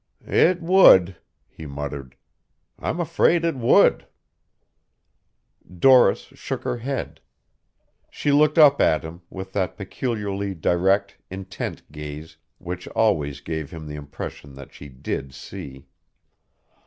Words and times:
"It 0.25 0.63
would," 0.63 1.17
he 1.47 1.67
muttered. 1.67 2.15
"I'm 2.79 2.99
afraid 2.99 3.45
it 3.45 3.55
would." 3.55 4.07
Doris 5.77 6.21
shook 6.33 6.63
her 6.63 6.77
head. 6.77 7.21
She 8.09 8.31
looked 8.31 8.57
up 8.57 8.81
at 8.81 9.03
him, 9.03 9.21
with 9.29 9.53
that 9.53 9.77
peculiarly 9.77 10.55
direct, 10.55 11.19
intent 11.29 11.91
gaze 11.91 12.37
which 12.57 12.87
always 12.87 13.41
gave 13.41 13.69
him 13.69 13.85
the 13.85 13.93
impression 13.95 14.55
that 14.55 14.73
she 14.73 14.89
did 14.89 15.35
see. 15.35 15.85